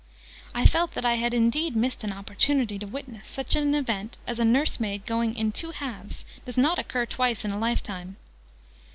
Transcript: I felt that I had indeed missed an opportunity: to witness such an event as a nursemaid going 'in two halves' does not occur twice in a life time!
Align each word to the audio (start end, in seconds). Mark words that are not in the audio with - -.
I 0.55 0.65
felt 0.65 0.95
that 0.95 1.05
I 1.05 1.13
had 1.13 1.31
indeed 1.31 1.75
missed 1.75 2.03
an 2.03 2.11
opportunity: 2.11 2.79
to 2.79 2.87
witness 2.87 3.27
such 3.27 3.55
an 3.55 3.75
event 3.75 4.17
as 4.25 4.39
a 4.39 4.43
nursemaid 4.43 5.05
going 5.05 5.35
'in 5.35 5.51
two 5.51 5.69
halves' 5.69 6.25
does 6.43 6.57
not 6.57 6.79
occur 6.79 7.05
twice 7.05 7.45
in 7.45 7.51
a 7.51 7.59
life 7.59 7.83
time! 7.83 8.17